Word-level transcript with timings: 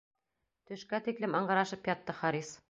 Төшкә 0.71 1.01
тиклем 1.09 1.37
ыңғырашып 1.41 1.91
ятты 1.93 2.17
Харис. 2.23 2.55